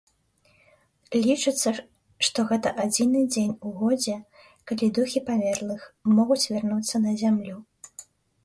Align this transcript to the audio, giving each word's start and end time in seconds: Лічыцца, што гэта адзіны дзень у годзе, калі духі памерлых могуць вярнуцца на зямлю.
Лічыцца, 1.25 1.69
што 2.29 2.45
гэта 2.51 2.69
адзіны 2.85 3.21
дзень 3.35 3.53
у 3.67 3.73
годзе, 3.83 4.15
калі 4.73 4.85
духі 4.99 5.19
памерлых 5.29 5.81
могуць 6.17 6.43
вярнуцца 6.57 6.95
на 7.09 7.15
зямлю. 7.25 7.57